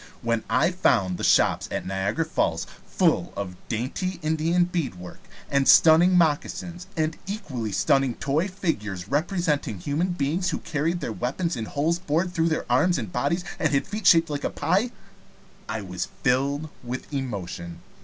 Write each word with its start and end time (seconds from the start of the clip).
When 0.23 0.43
I 0.49 0.71
found 0.71 1.19
the 1.19 1.23
shops 1.23 1.67
at 1.69 1.85
Niagara 1.85 2.25
Falls 2.25 2.65
full 2.87 3.31
of 3.37 3.55
dainty 3.67 4.17
Indian 4.23 4.65
beadwork, 4.65 5.19
and 5.47 5.67
stunning 5.67 6.17
moccasins, 6.17 6.87
and 6.97 7.17
equally 7.27 7.71
stunning 7.71 8.15
toy 8.15 8.47
figures 8.47 9.07
representing 9.09 9.77
human 9.79 10.07
beings 10.13 10.49
who 10.49 10.57
carried 10.57 11.01
their 11.01 11.13
weapons 11.13 11.55
in 11.55 11.65
holes 11.65 11.99
bored 11.99 12.33
through 12.33 12.49
their 12.49 12.65
arms 12.67 12.97
and 12.97 13.13
bodies, 13.13 13.43
and 13.59 13.73
had 13.75 13.85
feet 13.85 14.07
shaped 14.07 14.31
like 14.31 14.43
a 14.43 14.49
pie, 14.49 14.89
I 15.69 15.81
was 15.83 16.07
filled 16.23 16.71
with 16.83 17.13
emotion. 17.13 17.81